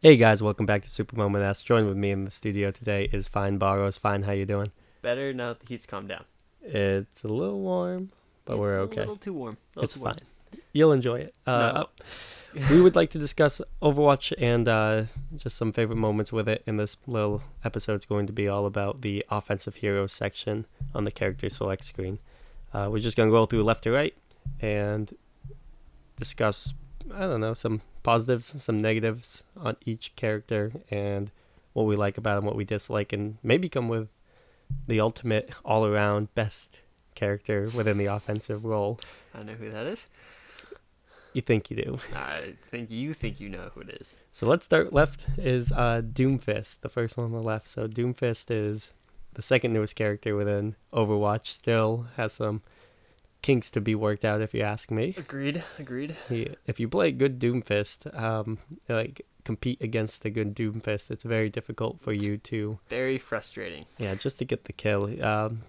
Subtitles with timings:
[0.00, 1.62] Hey guys, welcome back to Super Moment S.
[1.62, 3.98] Joined with me in the studio today is Fine Barrows.
[3.98, 4.70] Fine, how you doing?
[5.02, 6.24] Better now that the heat's calmed down.
[6.62, 8.10] It's a little warm,
[8.44, 9.00] but It's we're A okay.
[9.00, 9.56] little too warm.
[9.76, 10.12] A little It's too warm.
[10.12, 10.20] It's
[10.52, 10.60] fine.
[10.72, 11.34] You'll enjoy it.
[11.46, 11.84] Uh,
[12.54, 12.64] No.
[12.70, 15.04] we would like to discuss Overwatch and uh,
[15.36, 16.62] just some favorite moments with it.
[16.66, 21.04] And this little episode episode's going to be all about the offensive heroes section on
[21.04, 22.18] the character select screen.
[22.72, 24.14] Uh, we're just going to go through left to right
[24.60, 25.12] and
[26.16, 26.72] discuss,
[27.14, 31.30] I don't know, some positives, some negatives on each character and
[31.72, 34.08] what we like about them, what we dislike, and maybe come with
[34.86, 36.80] the ultimate all around best
[37.14, 38.98] character within the offensive role.
[39.34, 40.08] I know who that is.
[41.32, 41.98] You think you do.
[42.14, 44.16] I think you think you know who it is.
[44.32, 47.68] So let's start left is uh, Doomfist, the first one on the left.
[47.68, 48.92] So Doomfist is
[49.34, 51.46] the second newest character within Overwatch.
[51.46, 52.62] Still has some
[53.42, 55.14] kinks to be worked out, if you ask me.
[55.16, 55.62] Agreed.
[55.78, 56.16] Agreed.
[56.66, 62.00] If you play good Doomfist, um, like compete against a good Doomfist, it's very difficult
[62.00, 63.86] for you to, Very frustrating.
[63.98, 65.24] yeah, just to get the kill.
[65.24, 65.62] Um,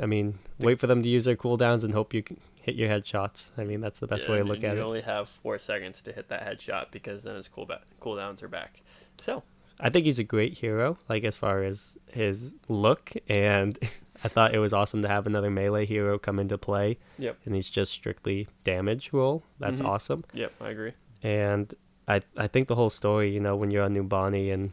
[0.00, 2.88] I mean, wait for them to use their cooldowns and hope you can hit your
[2.88, 3.50] headshots.
[3.58, 4.76] I mean, that's the best way to look at it.
[4.76, 8.42] You only have four seconds to hit that headshot because then his cool ba- cooldowns
[8.42, 8.80] are back.
[9.20, 9.42] So
[9.80, 13.76] I think he's a great hero, like as far as his look, and
[14.24, 17.54] I thought it was awesome to have another melee hero come into play, yep, and
[17.54, 19.42] he's just strictly damage role.
[19.58, 19.86] That's Mhm.
[19.86, 20.92] awesome, yep, I agree.
[21.22, 21.72] and
[22.08, 24.72] I I think the whole story, you know, when you're on Numbani and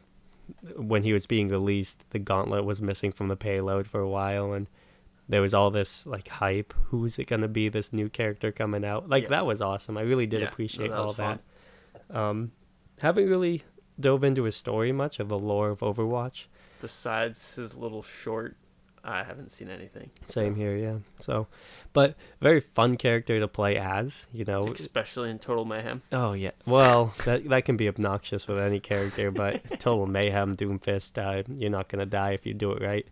[0.75, 4.53] when he was being released, the gauntlet was missing from the payload for a while,
[4.53, 4.67] and
[5.27, 6.73] there was all this like hype.
[6.85, 7.69] Who's it gonna be?
[7.69, 9.07] This new character coming out?
[9.09, 9.29] Like Yeah.
[9.29, 9.95] that was awesome.
[9.97, 11.39] I really did Yeah, no, appreciate that all that.
[12.09, 12.51] Um,
[12.99, 13.61] haven't really
[13.99, 16.45] dove into his story much of the lore of Overwatch.
[16.81, 18.55] Besides his little short,
[19.09, 20.09] I haven't seen anything.
[20.27, 20.97] Same So, here, yeah.
[21.17, 21.47] So,
[21.93, 24.67] but very fun character to play as, you know.
[24.67, 26.01] Especially in Total Mayhem.
[26.11, 26.51] Oh yeah.
[26.65, 31.17] Well, that that can be obnoxious with any character, but total mayhem, Doomfist.
[31.17, 33.05] Uh, you're not gonna die if you do it right.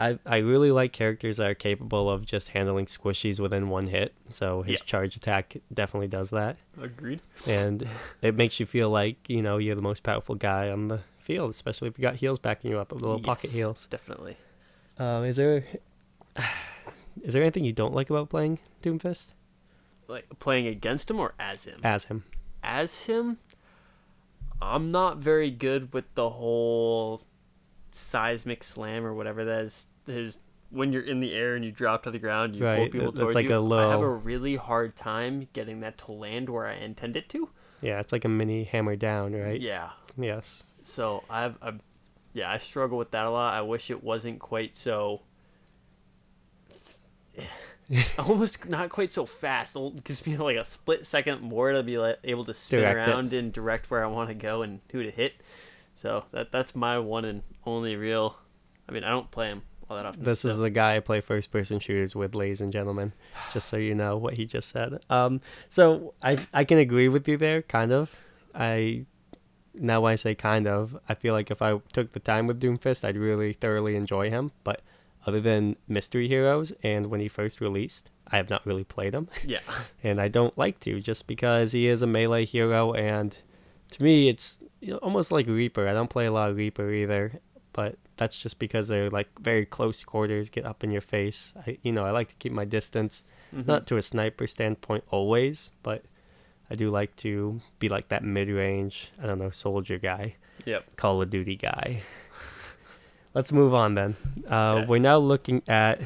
[0.00, 4.14] I I really like characters that are capable of just handling squishies within one hit.
[4.30, 4.84] So his Yeah.
[4.86, 7.20] charge attack definitely does that, Agreed.
[7.46, 7.86] and
[8.22, 11.50] it makes you feel like you know you're the most powerful guy on the field,
[11.50, 13.86] especially if you got heals backing you up, little pocket Yes, heals.
[13.90, 14.36] Definitely.
[15.00, 15.64] Um, is there
[17.22, 19.28] is there anything you don't like about playing Doomfist
[20.06, 21.80] Like playing against him or as him?
[21.82, 22.22] as him?
[22.62, 23.38] as him,
[24.60, 27.22] I'm not very good with the whole
[27.90, 29.86] seismic slam or whatever that is.
[30.06, 30.38] His
[30.70, 33.34] when you're in the air and you drop to the ground, you pull people towards
[33.34, 33.56] like you.
[33.56, 37.28] a I have a really hard time getting that to land where I intend it
[37.30, 37.48] to.
[37.80, 39.58] Yeah, it's like a mini hammer down, right?
[39.58, 39.90] Yeah.
[40.18, 40.62] Yes.
[40.84, 41.80] So I've, I've,
[42.32, 43.54] yeah, I struggle with that a lot.
[43.54, 45.22] I wish it wasn't quite so.
[48.18, 49.76] almost not quite so fast.
[49.76, 53.10] It gives me like a split second more to be able to spin Direct it.
[53.10, 55.34] around and direct where I want to go and who to hit.
[55.96, 58.36] So that that's my one and only real.
[58.88, 60.22] I mean, I don't play him all that often.
[60.22, 63.12] This is the guy I play first person shooters with, ladies and gentlemen.
[63.52, 65.00] Just so you know what he just said.
[65.10, 68.14] Um, so I I can agree with you there, kind of.
[68.54, 69.06] I
[69.74, 72.60] now when I say kind of, I feel like if I took the time with
[72.60, 74.52] Doomfist, I'd really thoroughly enjoy him.
[74.64, 74.82] But
[75.26, 79.28] other than Mystery Heroes and when he first released, I have not really played him.
[79.44, 79.60] yeah,
[80.02, 83.36] and I don't like to just because he is a melee hero and
[83.90, 84.60] to me it's
[85.02, 85.88] almost like Reaper.
[85.88, 87.40] I don't play a lot of Reaper either,
[87.72, 91.52] but that's just because they're like very close quarters, get up in your face.
[91.66, 93.66] I you know, I like to keep my distance, Mhm.
[93.66, 96.04] not to a sniper standpoint always, but
[96.70, 100.84] I do like to be like that mid-range, I don't know, soldier guy, yep.
[100.96, 102.02] Call of Duty guy.
[103.34, 104.16] Let's move on then.
[104.48, 104.86] Uh, Okay.
[104.86, 106.00] We're now looking at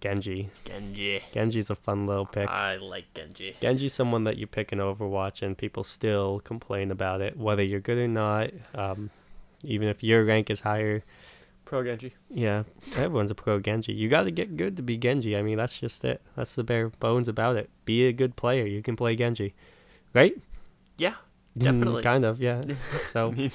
[0.00, 0.48] Genji.
[0.64, 1.22] Genji.
[1.32, 2.48] Genji's a fun little pick.
[2.48, 3.56] I like Genji.
[3.60, 7.80] Genji's someone that you pick in Overwatch and people still complain about it, whether you're
[7.80, 8.50] good or not.
[8.74, 9.10] Um,
[9.62, 11.02] even if your rank is higher,
[11.70, 12.12] Pro Genji.
[12.28, 12.64] yeah,
[12.96, 13.92] everyone's a pro Genji.
[13.92, 15.36] You got to get good to be Genji.
[15.36, 16.20] I mean, that's just it.
[16.34, 17.70] That's the bare bones about it.
[17.84, 18.66] Be a good player.
[18.66, 19.54] You can play Genji,
[20.12, 20.34] right?
[20.98, 21.14] Yeah,
[21.56, 22.02] Mm, definitely.
[22.02, 22.62] kind of, yeah.
[22.68, 23.52] I So, mean,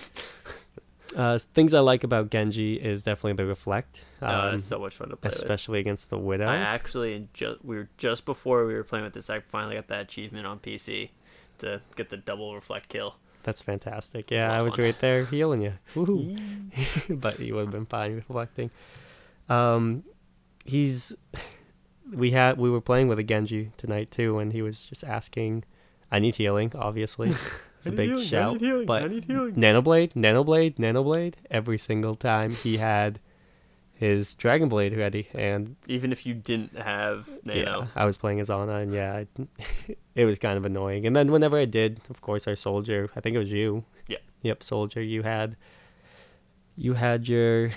[1.16, 4.96] uh, things I like about Genji is definitely the reflect, uh, um, it's so much
[4.96, 5.36] fun to play with.
[5.36, 6.48] especially against the Widow.
[6.48, 9.30] I actually just we were just before we were playing with this.
[9.30, 11.10] I finally got that achievement on PC
[11.60, 13.16] to get the double reflect kill.
[13.46, 14.32] That's fantastic.
[14.32, 14.86] Yeah, I was fun.
[14.86, 15.74] right there healing you.
[15.94, 17.20] Woohoo.
[17.22, 18.72] but he would have been fine with reflecting.
[19.48, 20.04] Um,
[20.66, 21.16] he's
[22.12, 25.64] we had we were playing with a Genji tonight too, and he was just asking.
[26.12, 27.28] I need healing, obviously.
[27.28, 29.56] It's a big shout, but I need healing.
[29.56, 31.36] Nanoblade, Nanoblade, Nanoblade.
[31.52, 33.20] Every single time he had
[34.06, 38.50] his Dragon Blade ready, and Even if you didn't have yeah, I was playing as
[38.50, 39.28] Ana, and yeah, I,
[40.16, 41.06] it was kind of annoying.
[41.06, 43.84] And then whenever I did, of course, our soldier, I think it was you.
[44.08, 44.22] Yep.
[44.44, 45.02] Yep, soldier.
[45.02, 45.58] You had,
[46.78, 47.72] you had your,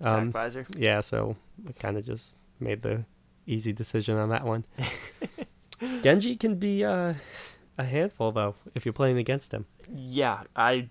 [0.00, 0.66] Attack um, visor.
[0.76, 1.00] yeah.
[1.00, 3.04] So I kind of just made the
[3.46, 4.64] easy decision on that one.
[6.02, 7.14] Genji can be uh,
[7.78, 9.66] a handful though if you're playing against him.
[9.94, 10.88] Yeah, I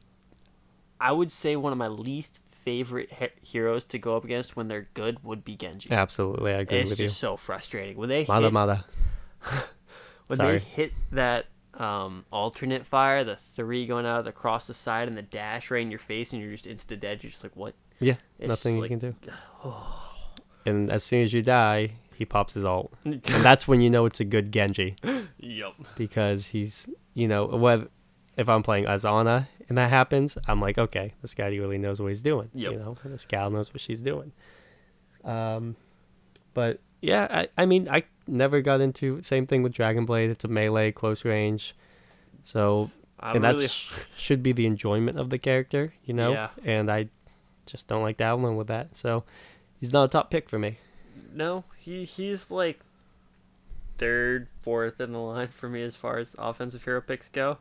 [0.99, 4.67] I would say one of my least favorite he- heroes to go up against when
[4.67, 5.91] they're good would be Genji.
[5.91, 8.85] Absolutely, I agree it's with just so frustrating when they Mada hit, Mada.
[10.27, 10.53] when sorry.
[10.53, 11.45] they hit that
[11.75, 15.89] um, alternate fire, the three going out across the side and the dash right in
[15.91, 17.23] your face, and you're just insta dead.
[17.23, 17.73] You're just like, what?
[17.99, 19.15] Yeah, It's nothing like- you can do.
[20.65, 24.05] And as soon as you die, he pops his ult, and that's when you know
[24.05, 24.95] it's a good Genji
[25.37, 25.75] Yup.
[25.97, 27.89] because he's, you know, what
[28.37, 32.01] if I'm playing as Ana and that happens, I'm like, okay, this guy really knows
[32.01, 32.49] what he's doing.
[32.53, 32.71] Yep.
[32.71, 34.31] You know, this gal knows what she's doing.
[35.23, 35.75] Um,
[36.53, 40.29] but yeah, I, I mean, I never got into same thing with Dragon Blade.
[40.29, 41.75] It's a melee, close range,
[42.43, 42.87] so
[43.19, 46.33] I'm and really should be the enjoyment of the character, you know.
[46.33, 46.49] Yeah.
[46.63, 47.09] And I
[47.65, 49.23] just don't like dabbling with that, so
[49.79, 50.77] he's not a top pick for me.
[51.33, 51.63] no.
[51.77, 52.79] He he's like
[53.97, 57.57] third, fourth in the line for me as far as offensive hero picks go.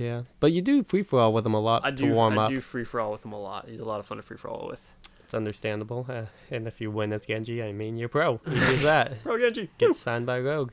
[0.00, 2.38] Yeah, but you do free for all with him a lot I to do warm
[2.38, 2.50] I up.
[2.50, 3.68] I do free for all with him a lot.
[3.68, 4.90] He's a lot of fun to free for all with.
[5.22, 6.06] It's understandable.
[6.08, 8.40] Uh, and if you win as Genji, I mean, you're pro.
[8.46, 9.22] You do that.
[9.22, 9.68] Pro Genji.
[9.76, 10.72] Get signed by Rogue.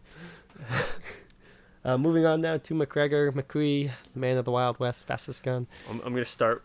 [1.85, 5.67] uh, moving on now to McGregor, McCree, man of the Wild West, fastest gun.
[5.89, 6.63] I'm, I'm gonna start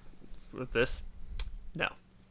[0.52, 1.02] with this.
[1.74, 1.88] No.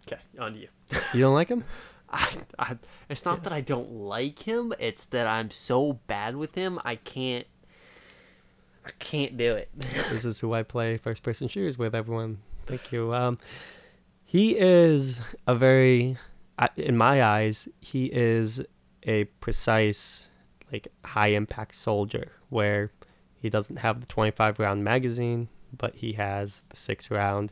[0.08, 0.68] Okay, on to you.
[1.14, 1.66] You don't like him?
[2.10, 2.78] I, I,
[3.10, 4.74] it's not that I don't like him.
[4.80, 6.80] It's that I'm so bad with him.
[6.86, 7.48] I can't.
[8.86, 9.70] I can't do it.
[9.80, 12.40] this is who I play first person shooters with, everyone.
[12.66, 13.14] Thank you.
[13.14, 13.38] Um,
[14.26, 16.18] he is a very,
[16.78, 18.62] in my eyes, he is
[19.04, 20.30] a precise,
[20.72, 22.92] like high impact soldier where
[23.40, 27.52] he doesn't have the 25 round magazine, but he has the six round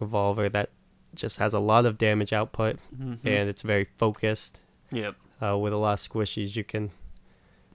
[0.00, 0.70] revolver that
[1.14, 3.26] just has a lot of damage output Mm-hmm.
[3.26, 4.60] and it's very focused.
[4.92, 5.14] Yep.
[5.42, 6.90] Uh, with a lot of squishies, you can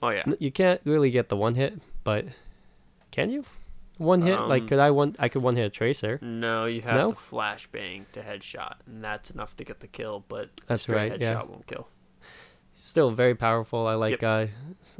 [0.01, 0.23] Oh yeah.
[0.39, 2.25] You can't really get the one hit, but
[3.13, 3.45] can you?
[4.00, 4.39] One hit?
[4.42, 6.18] like Um, could I one I could one hit a tracer.
[6.21, 7.10] No, you have No?
[7.12, 10.25] to flashbang to headshot, and that's enough to get the kill.
[10.27, 11.44] But That's right, Headshot yeah.
[11.44, 11.88] won't kill.
[12.74, 13.86] Still very powerful.
[13.86, 14.24] I like Yep.
[14.24, 14.48] uh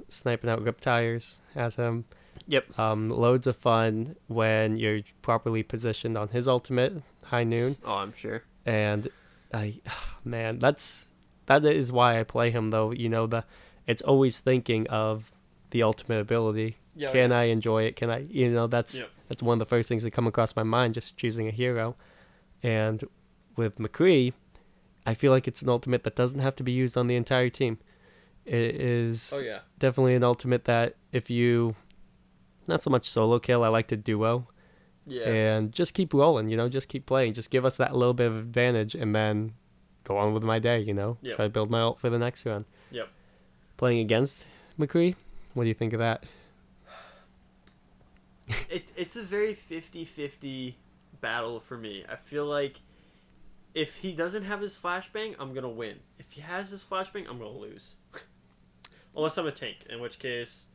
[0.10, 2.06] sniping out grip tires as him.
[2.48, 2.77] Yep.
[2.80, 7.77] Um loads of fun when you're properly positioned on his ultimate, high noon.
[7.83, 8.44] Oh, I'm sure.
[8.65, 9.07] And
[9.51, 9.81] I
[10.24, 11.07] man, that's
[11.48, 12.92] that is why I play him though.
[12.92, 13.44] You know, the
[13.88, 15.32] it's always thinking of
[15.74, 16.78] the ultimate ability.
[16.96, 17.96] Yeah, Can I enjoy it?
[17.96, 19.10] Can I you know, that's Yep.
[19.28, 21.96] that's one of the first things that come across my mind just choosing a hero.
[22.62, 23.04] And
[23.58, 24.34] with McCree,
[25.06, 27.50] I feel like it's an ultimate that doesn't have to be used on the entire
[27.50, 27.78] team.
[28.46, 29.60] It is Oh yeah.
[29.80, 31.75] definitely an ultimate that if you
[32.68, 34.48] not so much solo kill, I like to duo
[35.06, 35.28] Yeah.
[35.30, 37.34] and just keep rolling, you know, just keep playing.
[37.34, 39.54] Just give us that little bit of advantage and then
[40.04, 41.18] go on with my day, you know.
[41.22, 41.36] Yep.
[41.38, 42.66] Try to build my ult for the next round.
[42.92, 43.10] Yep.
[43.78, 44.46] Playing against
[44.80, 45.16] McCree,
[45.53, 46.25] what do you think of that?
[48.69, 50.73] it, it's a very 50-50
[51.21, 52.03] battle for me.
[52.09, 52.79] I feel like
[53.73, 55.97] if he doesn't have his flashbang, I'm gonna win.
[56.19, 57.95] If he has his flashbang, I'm gonna lose.
[59.15, 60.69] Unless I'm a tank, in which case,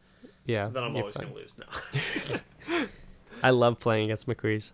[0.47, 0.69] Yeah.
[0.69, 1.25] then I'm always fine.
[1.27, 1.53] gonna lose.
[1.59, 2.87] No.
[3.43, 4.73] I love playing against McCree's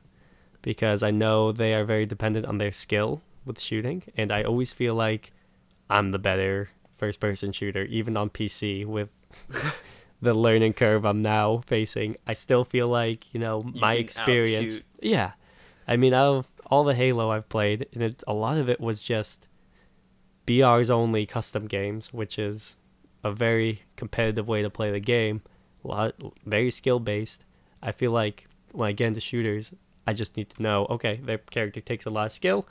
[0.62, 4.72] because I know they are very dependent on their skill with shooting, and I always
[4.72, 5.32] feel like
[5.90, 9.12] I'm the better first person shooter, even on PC with
[10.24, 12.16] the learning curve I'm now facing.
[12.26, 14.74] I still feel like, you know, You my experience.
[14.74, 14.84] outshoot.
[15.00, 15.32] Yeah.
[15.86, 18.80] I mean, out of all the Halo I've played, and it's, a lot of it
[18.80, 19.46] was just
[20.46, 22.76] BR's only custom games, which is
[23.22, 25.42] a very competitive way to play the game.
[25.84, 26.14] A lot,
[26.46, 27.44] very skill based.
[27.82, 29.72] I feel like when I get into shooters,
[30.06, 32.66] I just need to know, okay, their character takes a lot of skill.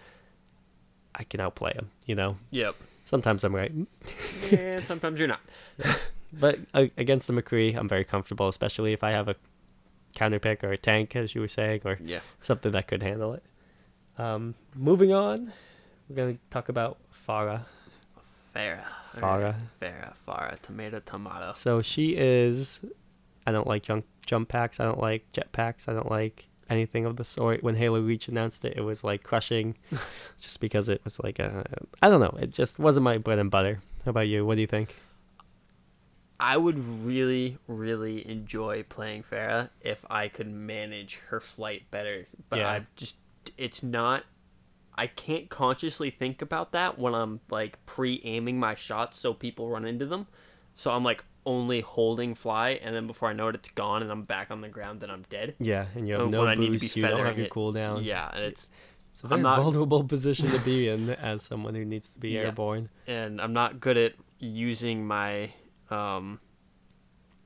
[1.15, 2.37] I can outplay them, you know.
[2.51, 2.75] yep.
[3.05, 3.71] Sometimes I'm right,
[4.51, 5.41] And sometimes you're not.
[6.39, 9.35] but uh, against the McCree, I'm very comfortable, especially if I have a
[10.15, 12.19] counter pick or a tank, as you were saying, or Yeah.
[12.41, 13.43] something that could handle it.
[14.17, 15.51] Um, moving on,
[16.07, 16.97] we're gonna talk about
[17.27, 17.65] Pharah.
[18.55, 18.83] Pharah.
[19.15, 19.55] Pharah.
[19.81, 20.13] Pharah.
[20.27, 20.59] Pharah.
[20.61, 20.99] Tomato.
[20.99, 21.53] Tomato.
[21.55, 22.83] So she is.
[23.47, 24.79] I don't like jump jump packs.
[24.79, 25.87] I don't like jet packs.
[25.87, 27.63] I don't like anything of the sort.
[27.63, 29.75] When Halo Reach announced it, it was like crushing,
[30.41, 31.65] just because it was like a.
[32.01, 32.35] I don't know.
[32.39, 33.81] It just wasn't my bread and butter.
[34.05, 34.45] How about you?
[34.45, 34.95] What do you think?
[36.43, 42.25] I would really, really enjoy playing Pharah if I could manage her flight better.
[42.49, 42.69] But Yeah.
[42.69, 43.15] I just,
[43.57, 44.23] it's not
[44.95, 49.85] I can't consciously think about that when I'm like pre-aiming my shots so people run
[49.85, 50.27] into them.
[50.75, 54.11] So I'm like only holding fly, and then before I know it, it's gone, and
[54.11, 55.55] I'm back on the ground, and I'm dead.
[55.59, 56.95] Yeah, and you have When no I need to be boost.
[56.95, 58.03] You don't have your cooldown.
[58.05, 58.69] Yeah, and it's
[59.13, 62.19] It's a very I'm not- vulnerable position to be in as someone who needs to
[62.19, 62.41] be Yeah.
[62.41, 62.89] airborne.
[63.07, 65.51] and I'm not good at using my
[65.89, 66.39] um.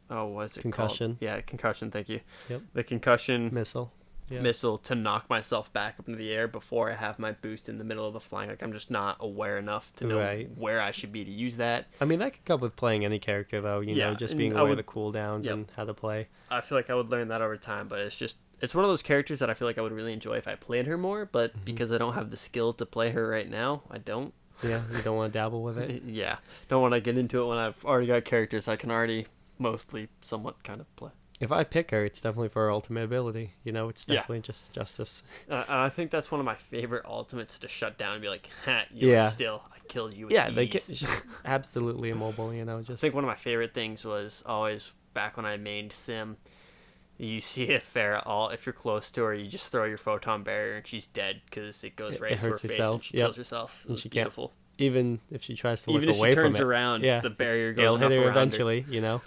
[0.10, 1.12] Oh, what's it Concussion.
[1.16, 1.22] called?
[1.22, 1.92] Yeah, concussion.
[1.92, 2.22] Thank you.
[2.50, 2.62] Yep.
[2.74, 3.92] The concussion Missile.
[4.30, 4.42] Yeah.
[4.42, 7.78] missile to knock myself back up into the air before I have my boost in
[7.78, 8.50] the middle of the flying.
[8.50, 10.50] Like I'm just not aware enough to know Right.
[10.58, 11.88] where I should be to use that.
[12.02, 13.80] I mean, that could come with playing any character, though.
[13.82, 15.54] You know, just being aware would- of the cooldowns Yep.
[15.54, 16.28] and how to play.
[16.50, 18.90] I feel like I would learn that over time, but it's just it's one of
[18.90, 21.26] those characters that I feel like I would really enjoy if I played her more,
[21.26, 21.64] but Mm-hmm.
[21.66, 24.34] because I don't have the skill to play her right now, I don't.
[24.62, 26.02] Yeah, you don't want to dabble with it.
[26.08, 26.38] Yeah,
[26.68, 29.28] don't want to get into it when I've already got characters I can already
[29.60, 31.12] mostly somewhat kind of play.
[31.40, 33.54] If I pick her, it's definitely for her ultimate ability.
[33.64, 34.16] You know, it's Yeah.
[34.16, 35.22] definitely just justice.
[35.50, 38.50] Uh, I think that's one of my favorite ultimates to shut down and be like,
[38.66, 39.30] ha, you're Yeah.
[39.30, 40.88] still, I killed you with Yeah, they ease.
[40.88, 42.52] can, she's absolutely immobile.
[42.54, 43.02] You know, just.
[43.02, 46.38] I think one of my favorite things was always back when I mained Sym.
[47.20, 50.44] You see a Pharah all if you're close to her, you just throw your photon
[50.44, 53.04] barrier and she's dead because it goes It- right it into her hurts face and
[53.04, 53.26] she yep.
[53.26, 53.84] kills herself.
[53.86, 54.54] It And she can't beautiful.
[54.78, 57.20] even if she tries to look Even if away she turns from it, around, yeah.
[57.20, 58.42] the barrier goes it'll hit her around her.
[58.42, 58.86] eventually.
[58.90, 59.22] You know,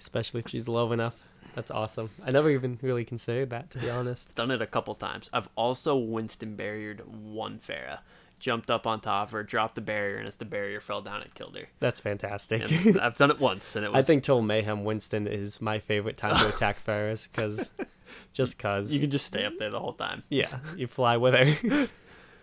[0.00, 1.22] especially if she's low enough.
[1.54, 2.08] That's awesome.
[2.24, 4.32] I never even really considered that, to be honest.
[4.34, 5.28] Done it a couple times.
[5.32, 7.98] I've also Winston barriered one Pharah.
[8.40, 11.22] Jumped up on top of her, dropped the barrier, and as the barrier fell down,
[11.22, 11.66] it killed her.
[11.80, 12.70] That's fantastic.
[12.70, 13.98] And I've done it once, and it was.
[13.98, 17.70] I think till Mayhem Winston is my favorite time to attack Ferris because
[18.32, 20.22] just cause you can just stay up there the whole time.
[20.30, 21.88] yeah, you fly with her.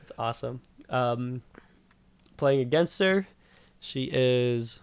[0.01, 0.61] it's awesome.
[0.89, 1.41] Um,
[2.35, 3.27] playing against her,
[3.79, 4.79] she is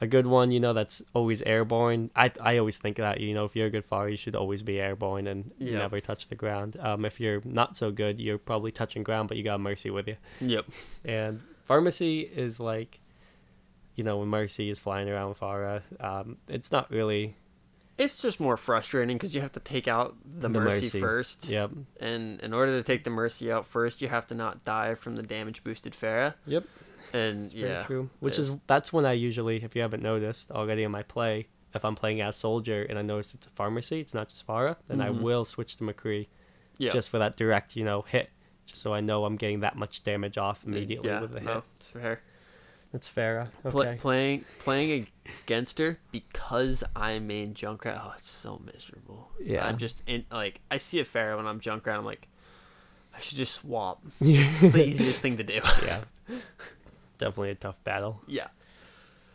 [0.00, 0.50] a good one.
[0.50, 2.10] You know, that's always airborne.
[2.14, 4.62] I I always think that you know if you're a good fighter, you should always
[4.62, 5.78] be airborne and Yeah.
[5.78, 6.76] never touch the ground.
[6.80, 10.08] Um, if you're not so good, you're probably touching ground, but you got Mercy with
[10.08, 10.16] you.
[10.40, 10.66] Yep.
[11.04, 13.00] And Pharmacy is like,
[13.94, 17.34] you know, when Mercy is flying around with Pharah, um, it's not really.
[17.98, 21.00] It's just more frustrating because you have to take out the, The mercy, Mercy.
[21.00, 21.48] first.
[21.48, 21.70] Yep.
[21.98, 25.16] And in order to take the mercy out first, you have to not die from
[25.16, 26.34] the damage boosted Pharah.
[26.44, 26.64] Yep.
[27.12, 28.10] And yeah, true.
[28.20, 31.84] Which is that's when I usually, if you haven't noticed already in my play, if
[31.84, 35.00] I'm playing as soldier and I notice it's a pharmacy, it's not just Pharah, then
[35.00, 35.20] I Mhm.
[35.22, 36.26] will switch to McCree
[36.78, 38.30] yeah, just for that direct, you know, hit,
[38.66, 41.46] just so I know I'm getting that much damage off immediately yeah, with the hit.
[41.46, 42.20] no, it's fair.
[42.92, 43.48] That's Pharah.
[43.68, 43.96] Pla- Okay.
[43.98, 45.06] playing playing
[45.44, 48.00] against her because I'm main Junkrat.
[48.02, 49.30] Oh, it's so miserable.
[49.42, 49.66] Yeah.
[49.66, 51.96] I'm just in like I see a Pharah when I'm Junkrat.
[51.98, 52.28] I'm like,
[53.14, 54.02] I should just swap.
[54.20, 55.60] It's the easiest thing to do.
[55.84, 56.04] yeah.
[57.18, 58.22] Definitely a tough battle.
[58.26, 58.48] yeah.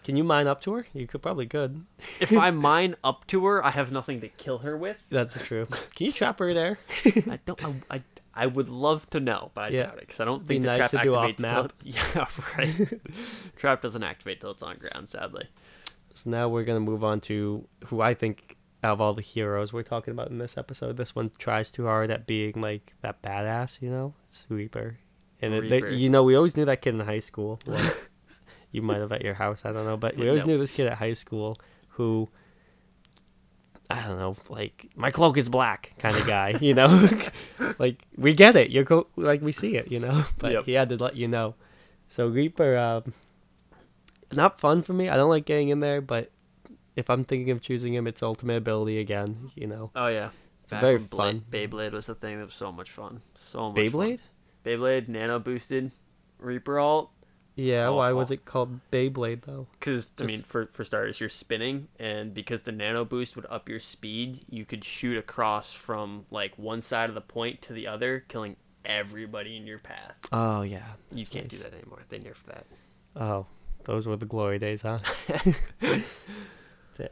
[0.03, 0.87] Can you mine up to her?
[0.93, 1.85] You could probably could.
[2.19, 4.97] If I mine up to her, I have nothing to kill her with.
[5.11, 5.67] That's true.
[5.95, 6.79] Can you trap her there?
[7.05, 7.63] I don't.
[7.63, 9.83] I, I, I would love to know, but I Yeah.
[9.83, 11.73] doubt it because I don't Be think the nice trap to activates till off-map.
[11.85, 12.25] it- Yeah,
[12.57, 13.01] right.
[13.57, 15.07] trap doesn't activate till it's on ground.
[15.07, 15.47] Sadly.
[16.15, 19.71] So now we're gonna move on to who I think out of all the heroes
[19.71, 23.21] we're talking about in this episode, this one tries too hard at being like that
[23.21, 24.97] badass, you know, it's Reaper.
[25.41, 27.59] And it, they, you know, we always knew that kid in high school.
[27.67, 27.91] Well,
[28.71, 30.53] you might have at your house, I don't know, but we always No.
[30.53, 31.57] knew this kid at high school
[31.89, 32.29] who.
[33.89, 37.09] I don't know, like my cloak is black kind of guy, you know.
[37.79, 40.23] like we get it, you're co- like we see it, you know.
[40.37, 40.63] But Yep.
[40.65, 41.55] he had to let you know.
[42.07, 43.13] So Reaper, um,
[44.31, 45.09] not fun for me.
[45.09, 46.31] I don't like getting in there, but
[46.95, 49.51] if I'm thinking of choosing him, it's ultimate ability again.
[49.55, 50.29] You know, Oh yeah.
[50.63, 51.43] it's very when fun.
[51.49, 53.21] Blade, Beyblade was the thing that was so much fun.
[53.51, 54.19] So much Beyblade?
[54.19, 54.27] Fun.
[54.65, 55.91] Beyblade nano boosted
[56.39, 57.11] Reaper alt.
[57.55, 57.87] Yeah.
[57.87, 59.67] Oh, why was it called Beyblade though?
[59.73, 63.67] Because I mean, for for starters, you're spinning, and because the nano boost would up
[63.67, 67.87] your speed, you could shoot across from like one side of the point to the
[67.87, 70.15] other, killing everybody in your path.
[70.31, 70.85] Oh yeah.
[71.13, 72.03] You can't do that anymore.
[72.09, 72.65] They nerfed that.
[73.15, 73.45] Oh,
[73.83, 74.99] those were the glory days, huh?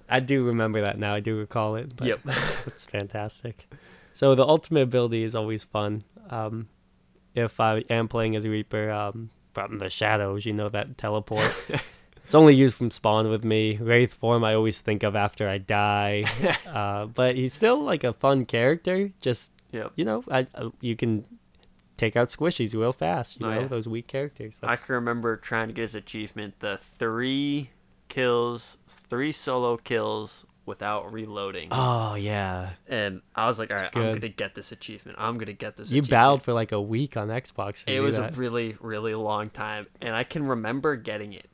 [0.09, 1.13] I do remember that now.
[1.13, 1.95] I do recall it.
[1.95, 2.19] But Yep.
[2.67, 3.67] it's fantastic.
[4.13, 6.03] So the ultimate ability is always fun.
[6.29, 6.69] Um,
[7.39, 11.65] if I am playing as a Reaper um, from the shadows, you know that teleport.
[12.25, 13.77] it's only used from spawn with me.
[13.77, 16.25] Wraith form I always think of after I die.
[16.69, 19.11] uh, but he's still like a fun character.
[19.21, 19.91] Just Yep.
[19.95, 21.25] you know, I, uh, you can
[21.97, 23.39] take out squishies real fast.
[23.39, 23.67] You Oh, know yeah.
[23.67, 24.59] those weak characters.
[24.63, 27.69] I can remember trying to get his achievement: the three
[28.07, 31.67] kills, three solo kills without reloading.
[31.71, 35.17] oh yeah, and I was like, all right, I'm gonna get this achievement.
[35.19, 35.91] I'm gonna get this.
[35.91, 37.83] you battled for like a week on Xbox.
[37.87, 38.31] It was that.
[38.31, 41.49] a really, really long time, and I can remember getting it.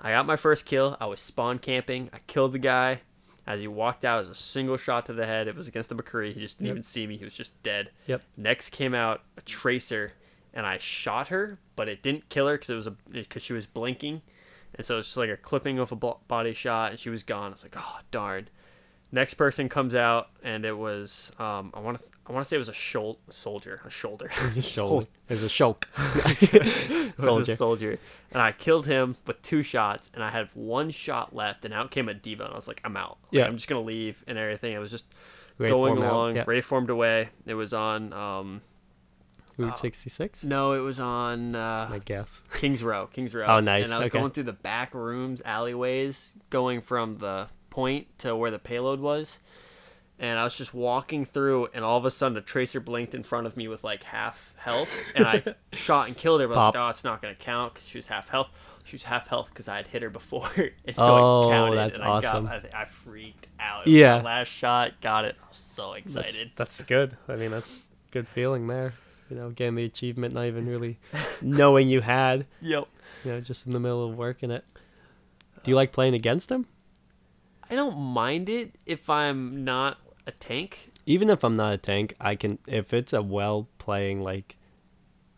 [0.00, 0.96] I got my first kill.
[1.00, 2.08] I was spawn camping.
[2.12, 3.00] I killed the guy.
[3.46, 5.48] As he walked out, it was a single shot to the head.
[5.48, 6.32] It was against the McCree.
[6.32, 6.72] He just didn't Yep.
[6.72, 7.18] even see me.
[7.18, 7.90] He was just dead.
[8.06, 8.22] Yep.
[8.38, 10.12] Next came out a tracer,
[10.54, 13.52] and I shot her, but it didn't kill her because it was a because she
[13.52, 14.22] was blinking,
[14.76, 17.52] and so it's just like a clipping of a body shot, and she was gone.
[17.52, 18.48] It's like, oh darn.
[19.12, 22.56] Next person comes out, and it was um, I want to I want to say
[22.56, 24.28] it was a shol- soldier, a shoulder,
[24.60, 25.06] Shoulder.
[25.28, 25.84] There's a shulk.
[26.52, 27.52] It was Soldier.
[27.52, 27.98] a soldier,
[28.32, 31.92] and I killed him with two shots, and I had one shot left, and out
[31.92, 33.18] came a D.Va, and I was like, I'm out.
[33.24, 33.46] Like, Yeah.
[33.46, 34.72] I'm just gonna leave and everything.
[34.72, 35.04] It was just
[35.60, 36.10] going out.
[36.12, 36.36] along.
[36.36, 36.44] Yeah.
[36.48, 37.28] Wraith formed away.
[37.46, 38.12] It was on.
[38.12, 38.62] Um,
[39.56, 40.44] Route 66?
[40.44, 42.42] no, it was on uh, I guess.
[42.54, 43.06] Kings Row.
[43.06, 43.46] Kings Row.
[43.46, 43.84] Oh, nice.
[43.86, 44.18] And I was Okay.
[44.18, 49.38] going through the back rooms, alleyways, going from the point to where the payload was.
[50.16, 53.24] And I was just walking through, and all of a sudden, a tracer blinked in
[53.24, 55.42] front of me with like half health, and I
[55.72, 56.46] shot and killed her.
[56.46, 58.48] But I was like, "Oh, it's not gonna count because she was half health.
[58.84, 60.48] She was half health because I had hit her before,
[60.84, 61.76] and so Oh, it counted.
[61.76, 62.46] that's and awesome.
[62.46, 63.88] I, got, I, I freaked out.
[63.88, 64.22] Yeah.
[64.22, 65.34] last shot got it.
[65.42, 66.52] I was so That's, excited.
[66.54, 67.16] that's good.
[67.28, 67.82] I mean, that's
[68.12, 68.94] good feeling there.
[69.34, 70.96] You know, getting the achievement, not even really
[71.42, 72.86] knowing you had, Yep.
[73.24, 74.64] you know, just in the middle of working it.
[75.64, 76.66] Do you like playing against him?
[77.68, 79.98] I don't mind it if I'm not
[80.28, 80.92] a tank.
[81.06, 82.60] Even if I'm not a tank, I can.
[82.68, 84.56] If it's a well playing like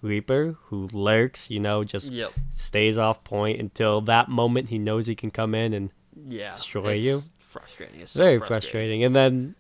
[0.02, 2.32] Reaper who lurks, you know, just Yep.
[2.50, 5.90] stays off point until that moment he knows he can come in and
[6.28, 6.50] Yeah.
[6.50, 7.22] Destroy you?
[7.38, 8.00] Frustrating.
[8.02, 8.60] It's so very frustrating.
[9.00, 9.04] frustrating.
[9.04, 9.54] And then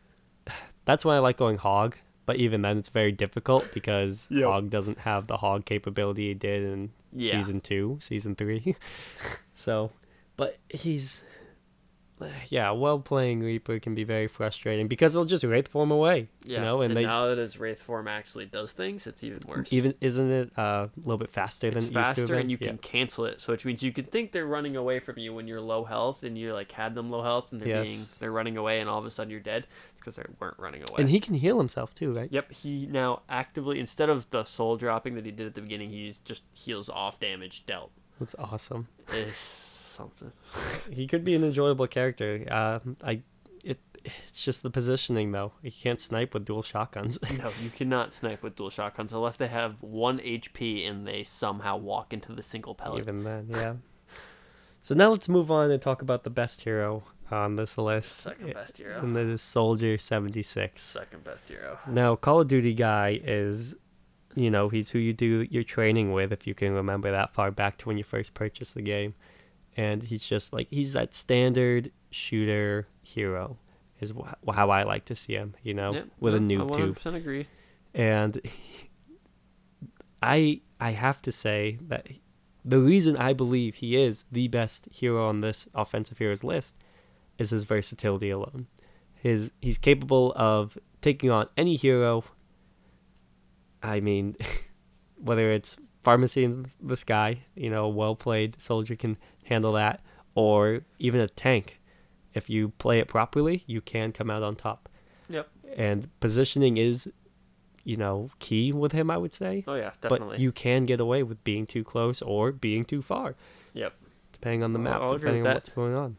[0.84, 1.96] that's why I like going hog.
[2.26, 4.44] But even then, it's very difficult because Yep.
[4.44, 7.30] hog doesn't have the hog capability he did in Yeah.
[7.38, 8.74] season two, season three.
[9.54, 9.92] so,
[10.36, 11.22] but he's
[12.48, 16.28] yeah, well playing Reaper can be very frustrating because they'll just wraith form away.
[16.44, 16.58] Yeah.
[16.58, 19.42] You know, and, and they now that his wraith form actually does things, it's even
[19.46, 19.72] worse.
[19.72, 22.50] even isn't it uh, a little bit faster than it's it used to faster and
[22.50, 22.68] you Yeah.
[22.68, 25.46] can cancel it, so which means you could think they're running away from you when
[25.46, 28.56] you're low health and you like had them low health and they're being they're running
[28.56, 30.96] away and all of a sudden you're dead because they weren't running away.
[31.00, 32.30] And he can heal himself too, right?
[32.32, 35.90] Yep, he now actively instead of the soul dropping that he did at the beginning,
[35.90, 37.90] he just heals off damage dealt.
[38.20, 38.88] That's awesome.
[39.12, 40.32] Is something.
[40.92, 42.44] He could be an enjoyable character.
[42.50, 43.22] Uh, I,
[43.64, 45.52] it, it's just the positioning though.
[45.62, 47.18] You can't snipe with dual shotguns.
[47.38, 51.76] No, you cannot snipe with dual shotguns unless they have one HP and they somehow
[51.76, 53.00] walk into the single pellet.
[53.00, 53.74] Even then, yeah.
[54.82, 58.18] So now let's move on and talk about the best hero on this list.
[58.18, 59.00] Second best hero.
[59.00, 60.80] And that is Soldier 76.
[60.80, 61.78] Second best hero.
[61.88, 63.74] Now, Call of Duty guy is,
[64.36, 67.50] you know, he's who you do your training with, if you can remember that far
[67.50, 69.14] back to when you first purchased the game.
[69.76, 73.58] And he's just like, he's that standard shooter hero,
[74.00, 76.72] is wh- how I like to see him, you know, Yep, with a no, noob
[76.72, 76.98] I tube.
[76.98, 77.46] 100% agree.
[77.94, 78.40] and
[80.22, 82.06] I I have to say that
[82.64, 86.74] the reason I believe he is the best hero on this offensive heroes list
[87.38, 88.66] is his versatility alone.
[89.14, 92.24] His he's capable of taking on any hero.
[93.82, 94.36] I mean,
[95.18, 99.96] whether it's pharmacy in the sky, you know, well played soldier can handle that,
[100.36, 101.80] or even a tank.
[102.32, 104.88] If you play it properly, you can come out on top.
[105.28, 105.48] Yep.
[105.76, 107.10] And positioning is,
[107.82, 109.64] you know, key with him, I would say.
[109.66, 110.34] Oh yeah, definitely.
[110.36, 113.34] But you can get away with being too close or being too far,
[113.74, 113.92] Yep.
[114.32, 116.16] depending on the map, I'll depending on what's going on.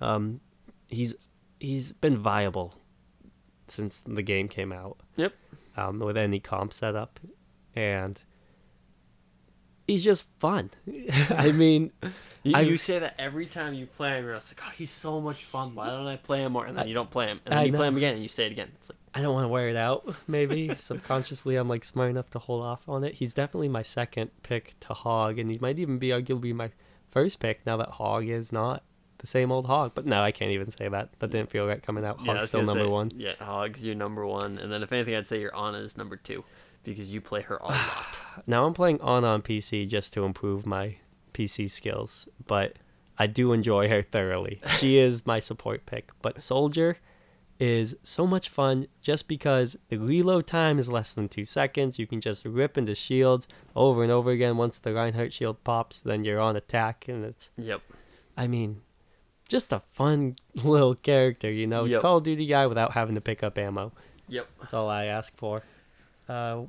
[0.00, 0.40] Um,
[0.88, 1.14] he's
[1.60, 2.74] he's been viable
[3.66, 4.96] since the game came out.
[5.16, 5.32] Yep.
[5.76, 7.20] Um, with any comp setup,
[7.76, 8.18] and
[9.88, 10.70] he's just fun.
[11.30, 11.90] I mean,
[12.44, 14.90] You, I- you say that every time you play him, you're just like, oh, he's
[14.90, 15.74] so much fun.
[15.74, 16.64] Why don't I play him more?
[16.66, 18.22] And then I- you don't play him, and then I you play him again, and
[18.22, 18.70] you say it again.
[18.76, 20.04] It's like, I don't want to wear it out.
[20.28, 23.14] Maybe subconsciously, I'm like smart enough to hold off on it.
[23.14, 26.70] He's definitely my second pick to Hog, and he might even be arguably my
[27.10, 28.84] first pick now that Hog is not
[29.18, 29.92] the same old Hog.
[29.94, 31.08] But no, I can't even say that.
[31.18, 32.18] That didn't feel right coming out.
[32.20, 33.10] Hog's was still number say, one.
[33.16, 36.16] Yeah, Hog's your number one, and then if anything, I'd say your Ana is number
[36.16, 36.44] two
[36.84, 38.17] because you play her a lot.
[38.46, 40.96] Now I'm playing on on PC just to improve my
[41.34, 42.76] PC skills, but
[43.18, 44.60] I do enjoy her thoroughly.
[44.78, 46.96] She is my support pick, but Soldier
[47.60, 51.98] is so much fun just because the reload time is less than two seconds.
[51.98, 54.56] You can just rip into shields over and over again.
[54.56, 57.82] Once the Reinhardt shield pops, then you're on attack, and it's Yep.
[58.36, 58.82] I mean,
[59.48, 61.50] just a fun little character.
[61.50, 62.02] You know, it's Yep.
[62.02, 63.92] Call of Duty guy without having to pick up ammo.
[64.28, 64.46] Yep.
[64.60, 65.62] That's all I ask for.
[66.28, 66.62] Uh,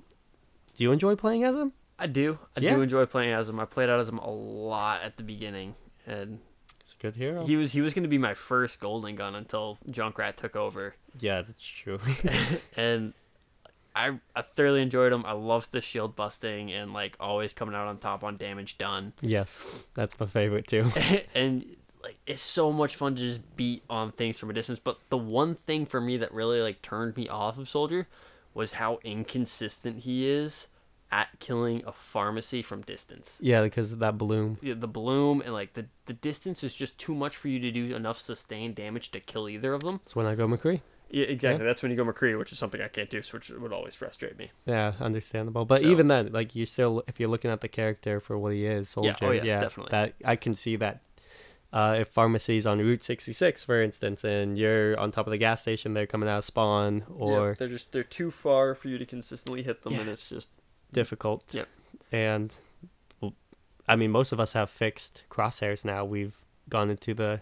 [0.79, 1.73] do you enjoy playing as him?
[1.99, 2.39] I do.
[2.55, 2.75] I Yeah.
[2.75, 3.59] do enjoy playing as him.
[3.59, 5.75] I played out as him a lot at the beginning,
[6.07, 6.39] and
[6.79, 7.45] It's a good hero.
[7.45, 10.95] he was he was going to be my first golden gun until Junkrat took over.
[11.19, 11.99] Yeah, that's true.
[12.77, 13.13] and
[13.93, 15.25] I I thoroughly enjoyed him.
[15.25, 19.11] I loved the shield busting and like always coming out on top on damage done.
[19.19, 20.89] yes, that's my favorite too.
[21.35, 21.65] and
[22.01, 24.79] like it's so much fun to just beat on things from a distance.
[24.81, 28.07] But the one thing for me that really like turned me off of Soldier
[28.53, 30.67] was how inconsistent he is
[31.12, 33.39] at killing a pharmacy from distance.
[33.41, 34.57] Yeah, because of that bloom.
[34.62, 37.71] Yeah, The bloom and like the the distance is just too much for you to
[37.71, 39.97] do enough sustained damage to kill either of them.
[40.03, 40.81] That's when I go McCree.
[41.12, 41.65] Yeah, exactly.
[41.65, 44.38] That's when you go McCree, which is something I can't do, which would always frustrate
[44.38, 44.51] me.
[44.67, 45.65] Yeah, understandable.
[45.65, 48.53] But So- even then, like you still, if you're looking at the character for what
[48.53, 49.15] he is, oh, soldier.
[49.25, 49.89] oh yeah, definitely.
[49.89, 51.01] That I can see that.
[51.71, 55.62] Uh, if pharmacies on Route 66, for instance, and you're on top of the gas
[55.62, 59.05] station, they're coming out of spawn or they're just they're too far for you to
[59.05, 60.49] consistently hit them, Yeah, and it's just
[60.91, 61.43] difficult.
[61.53, 61.67] Yep.
[62.12, 62.53] And
[63.88, 66.05] I mean, most of us have fixed crosshairs now.
[66.05, 66.36] We've
[66.69, 67.41] gone into the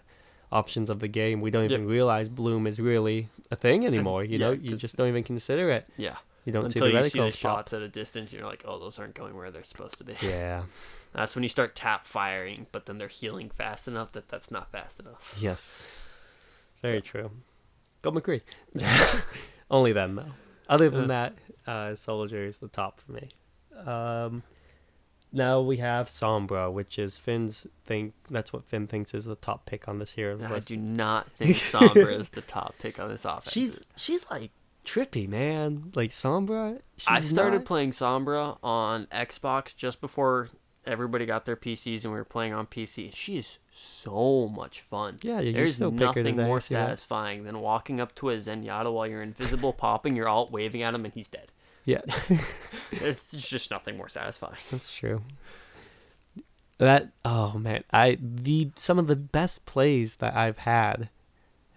[0.52, 1.40] options of the game.
[1.40, 4.24] We don't even realize bloom is really a thing anymore.
[4.24, 5.88] You yeah, know, you just don't even consider it.
[5.96, 6.16] yeah.
[6.44, 8.78] You don't Until see the you see the shots at a distance, you're like, oh,
[8.78, 10.14] those aren't going where they're supposed to be.
[10.22, 10.62] Yeah.
[11.12, 14.70] That's when you start tap firing, but then they're healing fast enough that that's not
[14.70, 15.36] fast enough.
[15.40, 15.78] Yes.
[16.82, 17.30] Very true.
[18.02, 18.42] Go McCree.
[19.70, 20.32] Only then though.
[20.68, 21.34] Other than that,
[21.66, 23.30] uh, Soldier is the top for me.
[23.86, 24.42] Um,
[25.32, 28.14] now we have Sombra, which is Finn's think.
[28.30, 30.68] That's what Finn thinks is the top pick on this heroes I list.
[30.68, 33.52] do not think Sombra is the top pick on this offense.
[33.52, 34.50] She's she's like
[34.84, 35.90] trippy, man.
[35.94, 36.80] Like Sombra.
[36.96, 40.48] She's I started not- playing Sombra on Xbox just before
[40.86, 43.14] everybody got their PCs and we were playing on PC.
[43.14, 45.16] She is so much fun.
[45.22, 46.62] Yeah, you There's still nothing more that.
[46.62, 50.94] satisfying than walking up to a Zenyatta while you're invisible, popping your alt, waving at
[50.94, 51.52] him, and he's dead.
[51.84, 52.02] Yeah,
[52.92, 54.58] It's just nothing more satisfying.
[54.70, 55.22] that's true.
[56.78, 61.08] That oh man, I the some of the best plays that I've had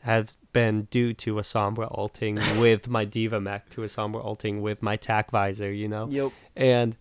[0.01, 4.61] have been due to a Sombra ulting with my D.Va mech to a Sombra ulting
[4.61, 6.07] with my Tac visor, you know?
[6.09, 6.31] Yep.
[6.55, 6.97] And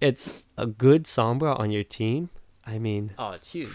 [0.00, 2.30] it's a good Sombra on your team.
[2.64, 3.74] I mean, Oh, it's huge.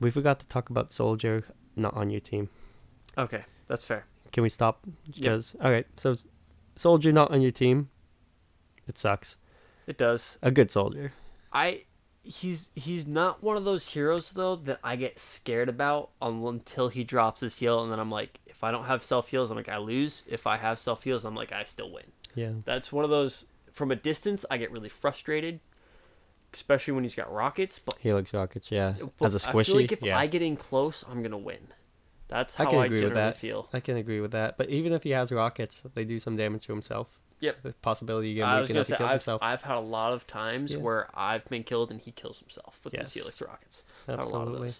[0.00, 1.44] we forgot to talk about Soldier
[1.76, 2.48] not on your team.
[3.18, 4.06] Okay, that's fair.
[4.32, 4.86] Can we stop?
[5.14, 6.14] Because all right, so
[6.74, 7.90] Soldier not on your team.
[8.86, 9.36] It sucks.
[9.86, 10.38] It does.
[10.42, 11.12] A good soldier.
[11.52, 11.82] I
[12.22, 16.88] he's he's not one of those heroes though that I get scared about un- until
[16.88, 19.56] he drops his heal, and then I'm like, if I don't have self heals, I'm
[19.56, 20.22] like I lose.
[20.28, 22.04] If I have self heals, I'm like I still win.
[22.34, 22.52] Yeah.
[22.64, 23.46] That's one of those.
[23.72, 25.60] From a distance, I get really frustrated,
[26.52, 27.78] especially when he's got rockets.
[27.78, 28.94] But, Helix rockets, yeah.
[29.18, 30.18] but As a squishy, feel like if yeah.
[30.18, 31.68] I get in close, I'm gonna win.
[32.28, 33.36] That's how I can I, agree with that.
[33.36, 33.68] feel.
[33.72, 34.56] I can agree with that.
[34.56, 37.18] But even if he has rockets, they do some damage to himself.
[37.40, 37.62] Yep.
[37.62, 39.42] The possibility you get I weakened up he kills I've, himself.
[39.42, 40.78] I've had a lot of times Yeah.
[40.78, 43.14] where I've been killed and he kills himself with Yes.
[43.14, 43.82] his helix rockets.
[44.06, 44.70] I've had a lot of Absolutely.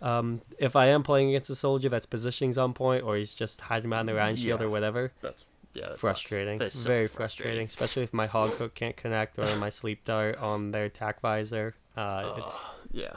[0.00, 3.60] Um, if I am playing against a soldier that's positioning's on point, or he's just
[3.60, 4.66] hiding behind the Rein shield Yeah.
[4.66, 6.58] or whatever, That's yeah, frustrating.
[6.70, 7.66] So Very frustrating.
[7.66, 11.74] especially if my hog hook can't connect or my sleep dart on their Tac visor.
[11.96, 12.56] Uh, it's
[12.92, 13.14] yeah.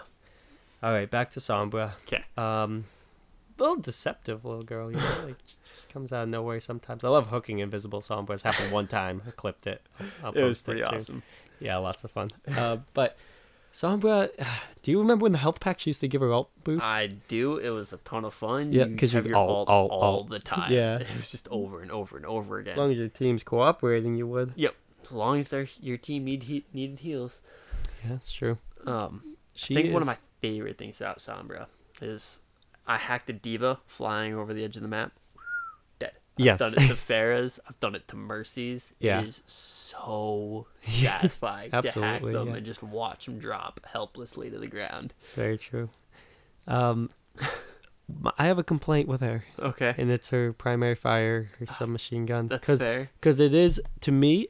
[0.82, 1.10] all right.
[1.10, 1.94] Back to Sombra.
[2.06, 2.24] 'Kay.
[2.38, 2.86] Um,
[3.58, 4.92] little deceptive little girl.
[4.92, 5.38] You know, like
[5.74, 7.04] just comes out of nowhere sometimes.
[7.04, 8.42] I love hooking invisible Sombras.
[8.44, 9.22] Happened one time.
[9.28, 9.82] I clipped it.
[10.24, 10.94] I'll It was pretty soon.
[10.96, 11.24] awesome.
[11.60, 12.32] Yeah, lots of fun.
[12.58, 13.18] Uh, but
[13.74, 14.30] Sombra,
[14.84, 16.86] do you remember when the health packs used to give her ult boost?
[16.86, 17.58] I do.
[17.58, 18.72] It was a ton of fun.
[18.72, 20.30] Yeah, because you have your alt, alt, alt, all alt.
[20.30, 20.72] the time.
[20.72, 20.98] Yeah.
[21.00, 22.74] it was just over and over and over again.
[22.74, 24.54] as long as your team's cooperating, you would.
[24.56, 24.76] Yep.
[25.02, 27.42] As long as their your team need he, needed heals.
[28.04, 28.58] Yeah, that's true.
[28.86, 31.66] Um, She I think one of my favorite things about Sombra
[32.02, 32.40] is
[32.88, 35.12] I hacked a D.Va flying over the edge of the map.
[36.38, 36.44] Dead.
[36.44, 36.60] I've Yes.
[36.60, 37.60] done it to Pharah's.
[37.68, 38.94] I've done it to Mercy's.
[39.00, 39.22] Yeah.
[39.22, 42.54] It is so satisfying to hack them yeah.
[42.56, 45.14] and just watch them drop helplessly to the ground.
[45.18, 45.90] It's very true.
[46.68, 47.10] Um,
[48.38, 49.96] I have a complaint with her, Okay.
[49.98, 52.48] and it's her primary fire, her submachine gun.
[52.48, 53.10] That's Because fair.
[53.20, 54.48] because it is to me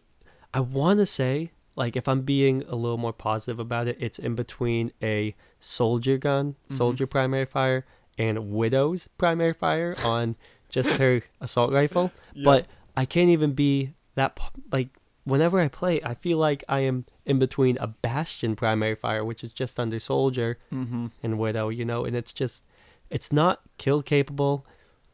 [0.56, 4.20] i want to say like if i'm being a little more positive about it it's
[4.20, 6.76] in between a soldier gun Mm-hmm.
[6.76, 7.86] soldier primary fire
[8.20, 10.36] and widow's primary fire on
[10.78, 12.12] just her assault rifle
[12.50, 12.62] but
[12.98, 14.32] i can't even be that
[14.72, 14.90] like
[15.32, 19.44] whenever i play i feel like i am in between a bastion primary fire which
[19.44, 21.08] is just under soldier Mm-hmm.
[21.24, 22.66] and widow you know and it's just
[23.10, 24.66] it's not kill capable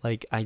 [0.07, 0.41] like i